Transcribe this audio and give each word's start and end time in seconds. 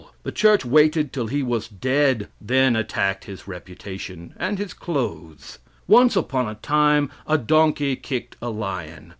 The 0.23 0.31
church 0.31 0.65
waited 0.65 1.13
till 1.13 1.27
he 1.27 1.43
was 1.43 1.67
dead, 1.67 2.21
and 2.39 2.47
then 2.49 2.75
attacked 2.75 3.25
his 3.25 3.47
reputation 3.47 4.33
and 4.37 4.57
his 4.57 4.73
clothes. 4.73 5.59
Once 5.85 6.15
upon 6.15 6.49
a 6.49 6.55
time 6.55 7.11
a 7.27 7.37
donkey 7.37 7.95
kicked 7.95 8.35
a 8.41 8.49
lion. 8.49 9.09